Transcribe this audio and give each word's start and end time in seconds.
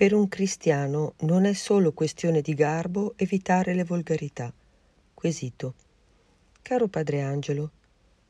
Per 0.00 0.14
un 0.14 0.28
cristiano 0.28 1.12
non 1.24 1.44
è 1.44 1.52
solo 1.52 1.92
questione 1.92 2.40
di 2.40 2.54
garbo 2.54 3.12
evitare 3.18 3.74
le 3.74 3.84
volgarità. 3.84 4.50
Quesito. 5.12 5.74
Caro 6.62 6.88
Padre 6.88 7.20
Angelo, 7.20 7.70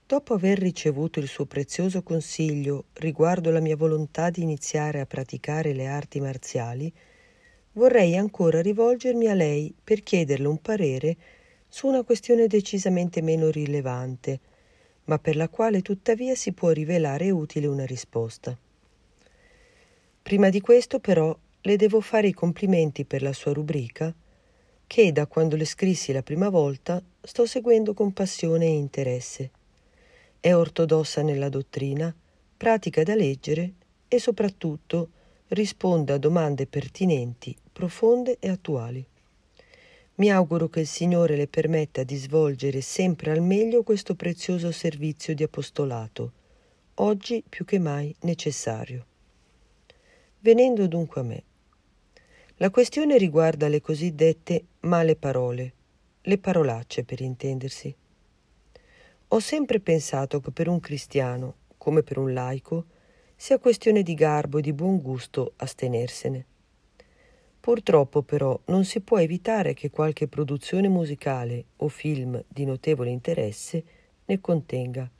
dopo 0.04 0.34
aver 0.34 0.58
ricevuto 0.58 1.20
il 1.20 1.28
suo 1.28 1.44
prezioso 1.44 2.02
consiglio 2.02 2.86
riguardo 2.94 3.52
la 3.52 3.60
mia 3.60 3.76
volontà 3.76 4.30
di 4.30 4.42
iniziare 4.42 4.98
a 4.98 5.06
praticare 5.06 5.72
le 5.72 5.86
arti 5.86 6.18
marziali, 6.18 6.92
vorrei 7.74 8.16
ancora 8.16 8.60
rivolgermi 8.60 9.28
a 9.28 9.34
lei 9.34 9.72
per 9.84 10.02
chiederle 10.02 10.48
un 10.48 10.60
parere 10.60 11.16
su 11.68 11.86
una 11.86 12.02
questione 12.02 12.48
decisamente 12.48 13.22
meno 13.22 13.48
rilevante, 13.48 14.40
ma 15.04 15.20
per 15.20 15.36
la 15.36 15.48
quale 15.48 15.82
tuttavia 15.82 16.34
si 16.34 16.50
può 16.50 16.70
rivelare 16.70 17.30
utile 17.30 17.68
una 17.68 17.86
risposta. 17.86 18.58
Prima 20.20 20.48
di 20.48 20.60
questo 20.60 20.98
però 20.98 21.32
le 21.62 21.76
devo 21.76 22.00
fare 22.00 22.28
i 22.28 22.32
complimenti 22.32 23.04
per 23.04 23.22
la 23.22 23.34
sua 23.34 23.52
rubrica, 23.52 24.14
che 24.86 25.12
da 25.12 25.26
quando 25.26 25.56
le 25.56 25.66
scrissi 25.66 26.10
la 26.10 26.22
prima 26.22 26.48
volta 26.48 27.02
sto 27.20 27.44
seguendo 27.44 27.92
con 27.92 28.12
passione 28.12 28.64
e 28.64 28.76
interesse. 28.76 29.50
È 30.40 30.54
ortodossa 30.54 31.22
nella 31.22 31.50
dottrina, 31.50 32.14
pratica 32.56 33.02
da 33.02 33.14
leggere 33.14 33.72
e 34.08 34.18
soprattutto 34.18 35.10
risponde 35.48 36.14
a 36.14 36.18
domande 36.18 36.66
pertinenti, 36.66 37.54
profonde 37.70 38.38
e 38.40 38.48
attuali. 38.48 39.04
Mi 40.16 40.30
auguro 40.30 40.68
che 40.68 40.80
il 40.80 40.86
Signore 40.86 41.36
le 41.36 41.46
permetta 41.46 42.02
di 42.02 42.16
svolgere 42.16 42.80
sempre 42.80 43.30
al 43.30 43.42
meglio 43.42 43.82
questo 43.82 44.14
prezioso 44.14 44.70
servizio 44.70 45.34
di 45.34 45.42
apostolato, 45.42 46.32
oggi 46.94 47.42
più 47.46 47.64
che 47.64 47.78
mai 47.78 48.14
necessario. 48.20 49.06
Venendo 50.40 50.86
dunque 50.86 51.20
a 51.20 51.24
me. 51.24 51.42
La 52.62 52.68
questione 52.68 53.16
riguarda 53.16 53.68
le 53.68 53.80
cosiddette 53.80 54.64
male 54.80 55.16
parole, 55.16 55.72
le 56.20 56.36
parolacce 56.36 57.04
per 57.04 57.22
intendersi. 57.22 57.94
Ho 59.28 59.40
sempre 59.40 59.80
pensato 59.80 60.40
che 60.40 60.50
per 60.50 60.68
un 60.68 60.78
cristiano, 60.78 61.54
come 61.78 62.02
per 62.02 62.18
un 62.18 62.34
laico, 62.34 62.84
sia 63.34 63.58
questione 63.58 64.02
di 64.02 64.12
garbo 64.12 64.58
e 64.58 64.60
di 64.60 64.74
buon 64.74 65.00
gusto 65.00 65.54
astenersene. 65.56 66.44
Purtroppo 67.58 68.20
però 68.20 68.60
non 68.66 68.84
si 68.84 69.00
può 69.00 69.18
evitare 69.18 69.72
che 69.72 69.88
qualche 69.88 70.28
produzione 70.28 70.88
musicale 70.88 71.64
o 71.76 71.88
film 71.88 72.44
di 72.46 72.66
notevole 72.66 73.08
interesse 73.08 73.82
ne 74.26 74.38
contenga. 74.38 75.10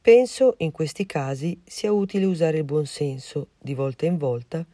Penso 0.00 0.56
in 0.58 0.72
questi 0.72 1.06
casi 1.06 1.60
sia 1.64 1.92
utile 1.92 2.24
usare 2.24 2.58
il 2.58 2.64
buon 2.64 2.86
senso, 2.86 3.50
di 3.60 3.74
volta 3.74 4.06
in 4.06 4.18
volta, 4.18 4.66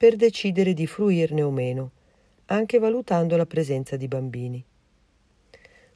per 0.00 0.16
decidere 0.16 0.72
di 0.72 0.86
fruirne 0.86 1.42
o 1.42 1.50
meno, 1.50 1.90
anche 2.46 2.78
valutando 2.78 3.36
la 3.36 3.44
presenza 3.44 3.96
di 3.96 4.08
bambini. 4.08 4.64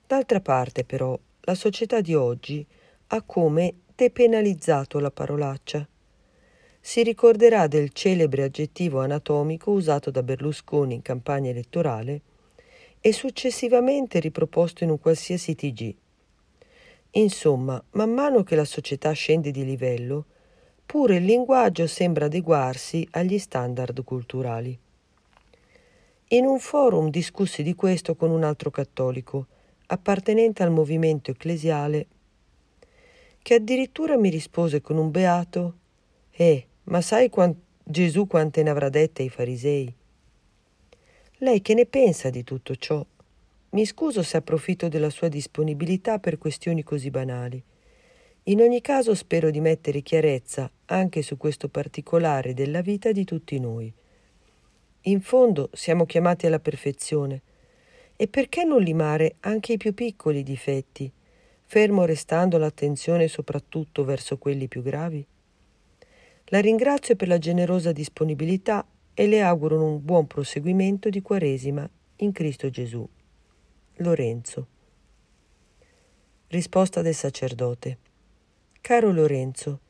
D'altra 0.07 0.43
parte, 0.43 0.85
però, 0.85 1.19
la 1.41 1.55
società 1.55 2.03
di 2.03 2.15
oggi 2.15 2.67
ha 3.07 3.23
come 3.23 3.77
depenalizzato 3.95 4.99
la 4.99 5.11
parolaccia. 5.11 5.89
Si 6.83 7.03
ricorderà 7.03 7.67
del 7.67 7.93
celebre 7.95 8.43
aggettivo 8.43 9.01
anatomico 9.01 9.71
usato 9.71 10.11
da 10.11 10.23
Berlusconi 10.23 10.93
in 10.93 11.01
campagna 11.01 11.49
elettorale 11.49 12.21
e 13.01 13.11
successivamente 13.11 14.21
riproposto 14.21 14.85
in 14.85 14.91
un 14.91 15.01
qualsiasi 15.01 15.55
TG. 15.55 15.95
Insomma, 17.13 17.83
man 17.93 18.11
mano 18.11 18.43
che 18.43 18.55
la 18.55 18.67
società 18.67 19.13
scende 19.13 19.51
di 19.51 19.65
livello, 19.65 20.27
Pure 20.87 21.17
il 21.17 21.25
linguaggio 21.25 21.87
sembra 21.87 22.27
adeguarsi 22.27 23.07
agli 23.13 23.39
standard 23.39 24.05
culturali. 24.05 24.79
In 26.29 26.47
un 26.47 26.59
forum 26.59 27.11
discussi 27.11 27.63
di 27.63 27.75
questo 27.75 28.15
con 28.15 28.31
un 28.31 28.45
altro 28.45 28.71
cattolico, 28.71 29.47
appartenente 29.87 30.63
al 30.63 30.71
movimento 30.71 31.31
ecclesiale, 31.31 32.07
che 33.43 33.55
addirittura 33.55 34.17
mi 34.17 34.31
rispose 34.31 34.81
con 34.81 34.97
un 34.97 35.11
beato 35.11 35.75
Eh, 36.37 36.67
ma 36.85 37.01
sai 37.01 37.29
quant- 37.29 37.57
Gesù 37.85 38.27
quante 38.27 38.63
ne 38.63 38.71
avrà 38.71 38.89
dette 38.89 39.23
ai 39.23 39.29
farisei? 39.29 39.95
Lei 41.39 41.61
che 41.61 41.75
ne 41.75 41.87
pensa 41.87 42.31
di 42.31 42.43
tutto 42.43 42.75
ciò? 42.75 43.05
Mi 43.71 43.85
scuso 43.85 44.23
se 44.23 44.39
approfitto 44.39 44.89
della 44.89 45.11
sua 45.11 45.29
disponibilità 45.29 46.19
per 46.19 46.39
questioni 46.39 46.83
così 46.83 47.11
banali. 47.11 47.63
In 48.45 48.61
ogni 48.61 48.81
caso 48.81 49.15
spero 49.15 49.51
di 49.51 49.61
mettere 49.61 50.01
chiarezza 50.01 50.71
anche 50.87 51.23
su 51.23 51.37
questo 51.37 51.69
particolare 51.69 52.55
della 52.55 52.81
vita 52.81 53.13
di 53.13 53.25
tutti 53.25 53.59
noi. 53.59 53.93
In 55.03 55.21
fondo 55.21 55.69
siamo 55.73 56.07
chiamati 56.07 56.47
alla 56.47 56.61
perfezione. 56.61 57.43
E 58.17 58.29
perché 58.29 58.65
non 58.65 58.81
limare 58.81 59.37
anche 59.41 59.73
i 59.73 59.77
più 59.77 59.93
piccoli 59.93 60.43
difetti, 60.43 61.11
fermo 61.67 62.05
restando 62.05 62.59
l'attenzione 62.59 63.27
soprattutto 63.27 64.05
verso 64.05 64.39
quelli 64.39 64.69
più 64.69 64.83
gravi? 64.83 65.27
La 66.47 66.61
ringrazio 66.61 67.17
per 67.17 67.29
la 67.29 67.39
generosa 67.39 67.91
disponibilità 67.91 68.87
e 69.15 69.27
le 69.27 69.43
auguro 69.43 69.83
un 69.83 70.05
buon 70.05 70.27
proseguimento 70.27 71.09
di 71.09 71.23
Quaresima 71.23 71.89
in 72.17 72.33
Cristo 72.33 72.71
Gesù. 72.71 73.07
Lorenzo. 73.97 74.67
Risposta 76.49 77.03
del 77.03 77.15
sacerdote. 77.15 77.99
Caro 78.81 79.11
Lorenzo, 79.11 79.81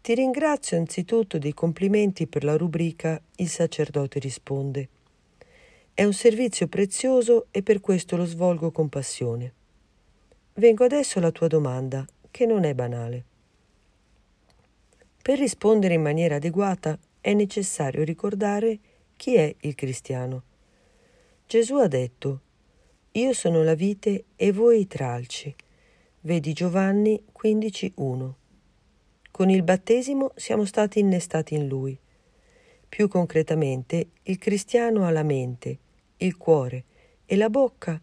ti 0.00 0.14
ringrazio 0.14 0.76
anzitutto 0.78 1.38
dei 1.38 1.52
complimenti 1.52 2.26
per 2.26 2.44
la 2.44 2.56
rubrica 2.56 3.20
Il 3.36 3.48
sacerdote 3.48 4.18
risponde. 4.18 4.88
È 5.92 6.04
un 6.04 6.12
servizio 6.12 6.68
prezioso 6.68 7.46
e 7.50 7.62
per 7.62 7.80
questo 7.80 8.16
lo 8.16 8.24
svolgo 8.24 8.70
con 8.70 8.88
passione. 8.88 9.52
Vengo 10.54 10.84
adesso 10.84 11.18
alla 11.18 11.32
tua 11.32 11.48
domanda, 11.48 12.06
che 12.30 12.46
non 12.46 12.64
è 12.64 12.74
banale. 12.74 13.24
Per 15.20 15.38
rispondere 15.38 15.94
in 15.94 16.02
maniera 16.02 16.36
adeguata 16.36 16.98
è 17.20 17.34
necessario 17.34 18.04
ricordare 18.04 18.78
chi 19.16 19.34
è 19.34 19.54
il 19.60 19.74
cristiano. 19.74 20.42
Gesù 21.46 21.74
ha 21.74 21.88
detto, 21.88 22.40
Io 23.12 23.32
sono 23.32 23.62
la 23.62 23.74
vite 23.74 24.24
e 24.36 24.52
voi 24.52 24.80
i 24.80 24.86
tralci. 24.86 25.54
Vedi 26.20 26.52
Giovanni 26.52 27.22
15.1. 27.38 28.32
Con 29.38 29.50
il 29.50 29.62
battesimo 29.62 30.32
siamo 30.34 30.64
stati 30.64 30.98
innestati 30.98 31.54
in 31.54 31.68
Lui. 31.68 31.96
Più 32.88 33.06
concretamente, 33.06 34.08
il 34.24 34.36
cristiano 34.36 35.04
ha 35.04 35.10
la 35.10 35.22
mente, 35.22 35.78
il 36.16 36.36
cuore 36.36 36.82
e 37.24 37.36
la 37.36 37.48
bocca 37.48 38.00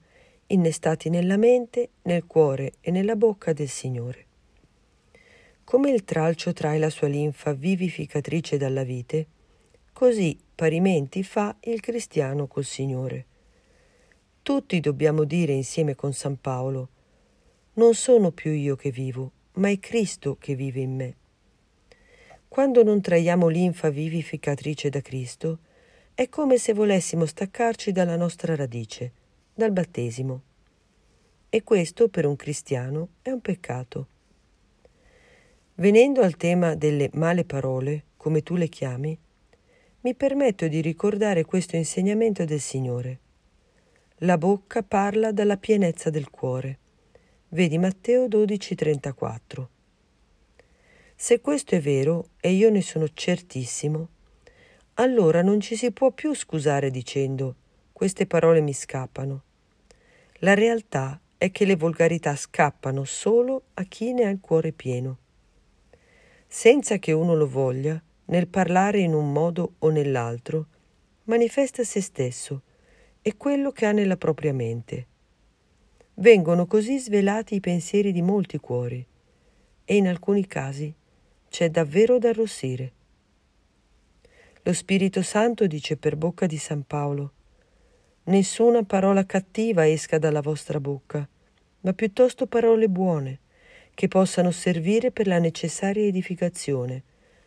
innestati 0.47 1.09
nella 1.09 1.35
mente, 1.35 1.89
nel 2.03 2.25
cuore 2.25 2.75
e 2.79 2.89
nella 2.89 3.17
bocca 3.17 3.51
del 3.51 3.67
Signore. 3.67 4.25
Come 5.65 5.89
il 5.89 6.05
tralcio 6.05 6.53
trae 6.53 6.79
la 6.79 6.89
sua 6.89 7.09
linfa 7.09 7.51
vivificatrice 7.51 8.55
dalla 8.55 8.83
vite, 8.83 9.27
così 9.91 10.39
parimenti 10.55 11.21
fa 11.21 11.53
il 11.63 11.81
cristiano 11.81 12.47
col 12.47 12.63
Signore. 12.63 13.25
Tutti 14.41 14.79
dobbiamo 14.79 15.25
dire 15.25 15.51
insieme 15.51 15.95
con 15.95 16.13
San 16.13 16.39
Paolo, 16.39 16.87
non 17.73 17.93
sono 17.93 18.31
più 18.31 18.51
io 18.51 18.77
che 18.77 18.89
vivo, 18.89 19.31
ma 19.55 19.67
è 19.69 19.77
Cristo 19.79 20.37
che 20.39 20.55
vive 20.55 20.79
in 20.79 20.95
me. 20.95 21.15
Quando 22.55 22.83
non 22.83 23.01
traiamo 23.01 23.49
linfa 23.49 23.89
vivificatrice 23.89 24.87
da 24.87 25.01
Cristo, 25.01 25.59
è 26.13 26.29
come 26.29 26.57
se 26.57 26.71
volessimo 26.71 27.25
staccarci 27.25 27.91
dalla 27.91 28.15
nostra 28.15 28.55
radice, 28.55 29.11
dal 29.53 29.73
battesimo. 29.73 30.41
E 31.49 31.63
questo 31.63 32.07
per 32.07 32.25
un 32.25 32.37
cristiano 32.37 33.09
è 33.21 33.31
un 33.31 33.41
peccato. 33.41 34.07
Venendo 35.73 36.21
al 36.21 36.37
tema 36.37 36.75
delle 36.75 37.09
male 37.15 37.43
parole, 37.43 38.03
come 38.15 38.41
tu 38.41 38.55
le 38.55 38.69
chiami, 38.69 39.19
mi 39.99 40.15
permetto 40.15 40.69
di 40.69 40.79
ricordare 40.79 41.43
questo 41.43 41.75
insegnamento 41.75 42.45
del 42.45 42.61
Signore. 42.61 43.19
La 44.19 44.37
bocca 44.37 44.81
parla 44.81 45.33
dalla 45.33 45.57
pienezza 45.57 46.09
del 46.09 46.29
cuore. 46.29 46.77
Vedi 47.49 47.77
Matteo 47.77 48.29
12:34. 48.29 49.67
Se 51.17 51.39
questo 51.39 51.75
è 51.75 51.79
vero, 51.79 52.31
e 52.41 52.51
io 52.51 52.69
ne 52.69 52.81
sono 52.81 53.07
certissimo, 53.11 54.09
allora 54.95 55.41
non 55.41 55.61
ci 55.61 55.77
si 55.77 55.91
può 55.91 56.11
più 56.11 56.33
scusare 56.33 56.91
dicendo 56.91 57.55
queste 57.93 58.27
parole 58.27 58.59
mi 58.59 58.73
scappano. 58.73 59.43
La 60.39 60.53
realtà 60.53 61.19
è 61.37 61.51
che 61.51 61.63
le 61.63 61.77
volgarità 61.77 62.35
scappano 62.35 63.05
solo 63.05 63.63
a 63.75 63.83
chi 63.83 64.11
ne 64.11 64.25
ha 64.25 64.29
il 64.29 64.41
cuore 64.41 64.73
pieno. 64.73 65.17
Senza 66.47 66.97
che 66.97 67.13
uno 67.13 67.33
lo 67.33 67.47
voglia, 67.47 67.99
nel 68.25 68.47
parlare 68.47 68.99
in 68.99 69.13
un 69.13 69.31
modo 69.31 69.75
o 69.79 69.89
nell'altro, 69.89 70.67
manifesta 71.23 71.83
se 71.85 72.01
stesso 72.01 72.61
e 73.21 73.37
quello 73.37 73.71
che 73.71 73.85
ha 73.85 73.93
nella 73.93 74.17
propria 74.17 74.53
mente. 74.53 75.07
Vengono 76.15 76.67
così 76.67 76.99
svelati 76.99 77.55
i 77.55 77.61
pensieri 77.61 78.11
di 78.11 78.21
molti 78.21 78.57
cuori 78.57 79.05
e 79.85 79.95
in 79.95 80.07
alcuni 80.07 80.45
casi 80.45 80.93
c'è 81.55 81.69
davvero 81.69 82.19
da 82.19 82.27
arrossire. 82.27 82.91
Lo 84.63 84.73
Spirito 84.73 85.21
Santo 85.21 85.67
dice 85.67 85.95
per 85.95 86.17
bocca 86.17 86.47
di 86.47 86.57
San 86.57 86.85
Paolo, 86.85 87.31
Nessuna 88.23 88.83
parola 88.83 89.25
cattiva 89.25 89.87
esca 89.87 90.17
dalla 90.17 90.41
vostra 90.41 90.81
bocca, 90.81 91.25
ma 91.79 91.93
piuttosto 91.93 92.45
parole 92.45 92.89
buone, 92.89 93.39
che 93.93 94.09
possano 94.09 94.51
servire 94.51 95.11
per 95.11 95.27
la 95.27 95.39
necessaria 95.39 96.05
edificazione, 96.05 97.03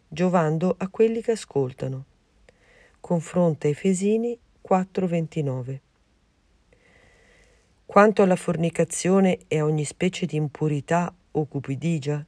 giovando 0.08 0.74
a 0.78 0.88
quelli 0.88 1.20
che 1.20 1.32
ascoltano. 1.32 2.04
Confronta 3.00 3.68
Efesini 3.68 4.38
4:29. 4.62 5.80
Quanto 7.84 8.22
alla 8.22 8.36
fornicazione 8.36 9.40
e 9.48 9.58
a 9.58 9.64
ogni 9.64 9.84
specie 9.84 10.24
di 10.24 10.36
impurità 10.36 11.14
o 11.32 11.44
cupidigia, 11.44 12.24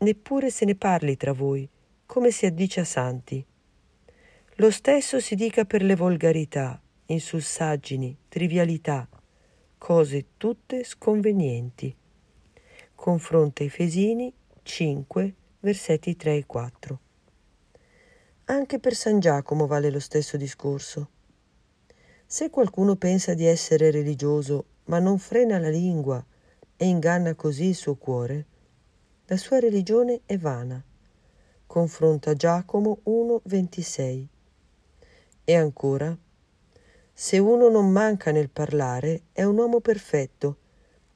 neppure 0.00 0.50
se 0.50 0.64
ne 0.64 0.74
parli 0.74 1.16
tra 1.16 1.32
voi, 1.32 1.68
come 2.06 2.30
si 2.30 2.46
addice 2.46 2.80
a 2.80 2.84
santi. 2.84 3.44
Lo 4.56 4.70
stesso 4.70 5.20
si 5.20 5.34
dica 5.34 5.64
per 5.64 5.82
le 5.82 5.94
volgarità, 5.94 6.80
insussaggini, 7.06 8.16
trivialità, 8.28 9.08
cose 9.78 10.26
tutte 10.36 10.84
sconvenienti. 10.84 11.94
Confronta 12.94 13.62
Efesini 13.62 14.32
5, 14.62 15.34
versetti 15.60 16.16
3 16.16 16.36
e 16.36 16.46
4. 16.46 17.00
Anche 18.44 18.78
per 18.78 18.94
San 18.94 19.20
Giacomo 19.20 19.66
vale 19.66 19.90
lo 19.90 20.00
stesso 20.00 20.36
discorso. 20.36 21.10
Se 22.26 22.50
qualcuno 22.50 22.96
pensa 22.96 23.34
di 23.34 23.46
essere 23.46 23.90
religioso 23.90 24.66
ma 24.84 24.98
non 24.98 25.18
frena 25.18 25.58
la 25.58 25.70
lingua 25.70 26.24
e 26.76 26.86
inganna 26.86 27.34
così 27.34 27.66
il 27.66 27.74
suo 27.74 27.94
cuore, 27.96 28.46
la 29.30 29.36
sua 29.36 29.60
religione 29.60 30.22
è 30.26 30.36
vana. 30.38 30.82
Confronta 31.64 32.34
Giacomo 32.34 32.98
1, 33.04 33.42
26. 33.44 34.28
E 35.44 35.54
ancora, 35.54 36.16
se 37.12 37.38
uno 37.38 37.68
non 37.68 37.92
manca 37.92 38.32
nel 38.32 38.50
parlare, 38.50 39.22
è 39.30 39.44
un 39.44 39.56
uomo 39.56 39.78
perfetto, 39.78 40.56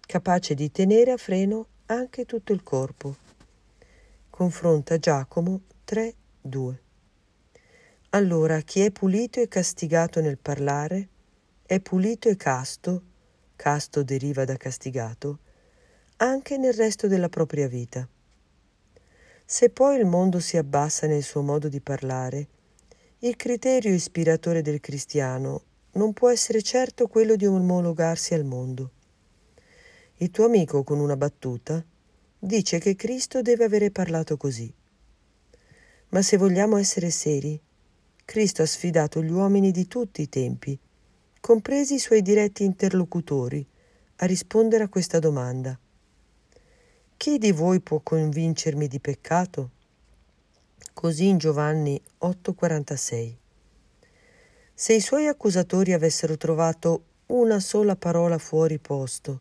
capace 0.00 0.54
di 0.54 0.70
tenere 0.70 1.10
a 1.10 1.16
freno 1.16 1.66
anche 1.86 2.24
tutto 2.24 2.52
il 2.52 2.62
corpo. 2.62 3.16
Confronta 4.30 4.96
Giacomo 4.96 5.62
3, 5.82 6.14
2. 6.40 6.82
Allora 8.10 8.60
chi 8.60 8.82
è 8.82 8.92
pulito 8.92 9.40
e 9.40 9.48
castigato 9.48 10.20
nel 10.20 10.38
parlare, 10.38 11.08
è 11.66 11.80
pulito 11.80 12.28
e 12.28 12.36
casto, 12.36 13.02
casto 13.56 14.04
deriva 14.04 14.44
da 14.44 14.56
castigato, 14.56 15.38
anche 16.16 16.56
nel 16.58 16.74
resto 16.74 17.06
della 17.08 17.28
propria 17.28 17.68
vita. 17.68 18.08
Se 19.44 19.70
poi 19.70 19.98
il 19.98 20.06
mondo 20.06 20.40
si 20.40 20.56
abbassa 20.56 21.06
nel 21.06 21.22
suo 21.22 21.42
modo 21.42 21.68
di 21.68 21.80
parlare, 21.80 22.48
il 23.18 23.36
criterio 23.36 23.92
ispiratore 23.92 24.62
del 24.62 24.80
cristiano 24.80 25.62
non 25.92 26.12
può 26.12 26.30
essere 26.30 26.62
certo 26.62 27.08
quello 27.08 27.36
di 27.36 27.46
omologarsi 27.46 28.34
al 28.34 28.44
mondo. 28.44 28.90
Il 30.18 30.30
tuo 30.30 30.44
amico, 30.44 30.84
con 30.84 30.98
una 30.98 31.16
battuta, 31.16 31.84
dice 32.38 32.78
che 32.78 32.94
Cristo 32.94 33.42
deve 33.42 33.64
avere 33.64 33.90
parlato 33.90 34.36
così. 34.36 34.72
Ma 36.10 36.22
se 36.22 36.36
vogliamo 36.36 36.76
essere 36.76 37.10
seri, 37.10 37.60
Cristo 38.24 38.62
ha 38.62 38.66
sfidato 38.66 39.22
gli 39.22 39.30
uomini 39.30 39.70
di 39.70 39.86
tutti 39.86 40.22
i 40.22 40.28
tempi, 40.28 40.78
compresi 41.40 41.94
i 41.94 41.98
suoi 41.98 42.22
diretti 42.22 42.64
interlocutori, 42.64 43.66
a 44.16 44.26
rispondere 44.26 44.84
a 44.84 44.88
questa 44.88 45.18
domanda. 45.18 45.78
Chi 47.24 47.38
di 47.38 47.52
voi 47.52 47.80
può 47.80 48.00
convincermi 48.00 48.86
di 48.86 49.00
peccato? 49.00 49.70
Così 50.92 51.28
in 51.28 51.38
Giovanni 51.38 51.98
8:46. 52.18 53.34
Se 54.74 54.92
i 54.92 55.00
suoi 55.00 55.26
accusatori 55.26 55.94
avessero 55.94 56.36
trovato 56.36 57.04
una 57.28 57.60
sola 57.60 57.96
parola 57.96 58.36
fuori 58.36 58.78
posto, 58.78 59.40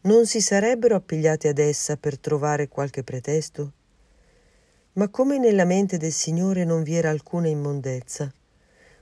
non 0.00 0.26
si 0.26 0.40
sarebbero 0.40 0.96
appigliati 0.96 1.46
ad 1.46 1.58
essa 1.58 1.96
per 1.96 2.18
trovare 2.18 2.66
qualche 2.66 3.04
pretesto? 3.04 3.72
Ma 4.94 5.08
come 5.08 5.38
nella 5.38 5.64
mente 5.64 5.98
del 5.98 6.10
Signore 6.10 6.64
non 6.64 6.82
vi 6.82 6.96
era 6.96 7.10
alcuna 7.10 7.46
immondezza, 7.46 8.32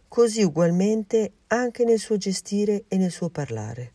così 0.08 0.42
ugualmente 0.42 1.32
anche 1.46 1.84
nel 1.84 1.98
suo 1.98 2.18
gestire 2.18 2.84
e 2.86 2.98
nel 2.98 3.12
suo 3.12 3.30
parlare. 3.30 3.94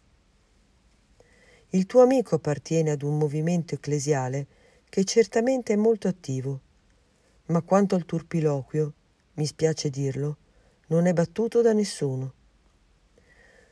Il 1.69 1.85
tuo 1.85 2.01
amico 2.01 2.35
appartiene 2.35 2.91
ad 2.91 3.01
un 3.01 3.17
movimento 3.17 3.75
ecclesiale 3.75 4.47
che 4.88 5.03
certamente 5.03 5.73
è 5.73 5.75
molto 5.75 6.07
attivo, 6.07 6.59
ma 7.47 7.62
quanto 7.62 7.95
al 7.95 8.06
turpiloquio, 8.06 8.94
mi 9.33 9.45
spiace 9.45 9.89
dirlo, 9.89 10.38
non 10.88 11.06
è 11.07 11.13
battuto 11.13 11.62
da 11.62 11.73
nessuno. 11.73 12.33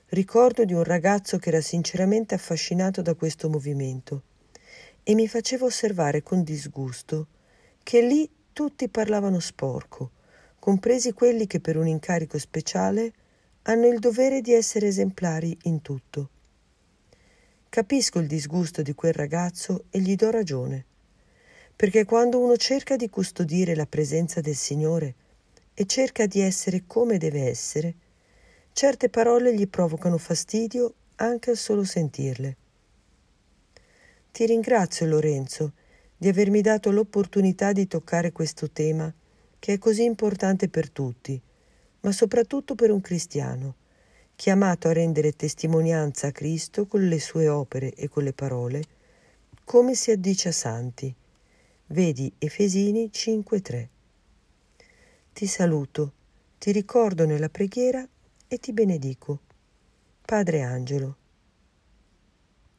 Ricordo 0.07 0.65
di 0.65 0.73
un 0.73 0.83
ragazzo 0.83 1.37
che 1.37 1.49
era 1.49 1.61
sinceramente 1.61 2.35
affascinato 2.35 3.01
da 3.01 3.13
questo 3.13 3.49
movimento 3.49 4.23
e 5.03 5.13
mi 5.15 5.27
faceva 5.27 5.65
osservare 5.65 6.21
con 6.23 6.43
disgusto 6.43 7.27
che 7.81 8.01
lì 8.01 8.29
tutti 8.51 8.89
parlavano 8.89 9.39
sporco, 9.39 10.11
compresi 10.59 11.13
quelli 11.13 11.47
che 11.47 11.59
per 11.59 11.77
un 11.77 11.87
incarico 11.87 12.37
speciale 12.37 13.13
hanno 13.63 13.87
il 13.87 13.99
dovere 13.99 14.41
di 14.41 14.53
essere 14.53 14.87
esemplari 14.87 15.57
in 15.63 15.81
tutto. 15.81 16.29
Capisco 17.73 18.19
il 18.19 18.27
disgusto 18.27 18.83
di 18.83 18.93
quel 18.93 19.13
ragazzo 19.13 19.85
e 19.89 19.99
gli 19.99 20.13
do 20.13 20.29
ragione, 20.29 20.85
perché 21.75 22.05
quando 22.05 22.39
uno 22.39 22.55
cerca 22.55 22.95
di 22.95 23.09
custodire 23.09 23.73
la 23.73 23.87
presenza 23.87 24.41
del 24.41 24.53
Signore, 24.53 25.15
e 25.73 25.87
cerca 25.87 26.27
di 26.27 26.39
essere 26.39 26.83
come 26.85 27.17
deve 27.17 27.49
essere, 27.49 27.95
certe 28.73 29.09
parole 29.09 29.55
gli 29.55 29.67
provocano 29.67 30.19
fastidio 30.19 30.93
anche 31.15 31.49
al 31.49 31.57
solo 31.57 31.83
sentirle. 31.83 32.57
Ti 34.31 34.45
ringrazio, 34.45 35.07
Lorenzo, 35.07 35.71
di 36.15 36.27
avermi 36.27 36.61
dato 36.61 36.91
l'opportunità 36.91 37.71
di 37.71 37.87
toccare 37.87 38.31
questo 38.31 38.69
tema 38.69 39.11
che 39.57 39.73
è 39.73 39.77
così 39.79 40.03
importante 40.03 40.69
per 40.69 40.91
tutti, 40.91 41.41
ma 42.01 42.11
soprattutto 42.11 42.75
per 42.75 42.91
un 42.91 43.01
cristiano, 43.01 43.77
chiamato 44.35 44.87
a 44.87 44.93
rendere 44.93 45.35
testimonianza 45.35 46.27
a 46.27 46.31
Cristo 46.31 46.85
con 46.85 47.07
le 47.07 47.19
sue 47.19 47.47
opere 47.47 47.93
e 47.93 48.09
con 48.09 48.23
le 48.23 48.33
parole, 48.33 48.83
come 49.63 49.95
si 49.95 50.11
addice 50.11 50.49
a 50.49 50.51
santi. 50.51 51.13
Vedi 51.87 52.31
Efesini 52.37 53.09
5.3. 53.13 53.87
Ti 55.33 55.47
saluto, 55.47 56.13
ti 56.57 56.71
ricordo 56.71 57.25
nella 57.25 57.49
preghiera 57.49 58.07
e 58.47 58.57
ti 58.57 58.73
benedico. 58.73 59.39
Padre 60.25 60.61
Angelo. 60.61 61.15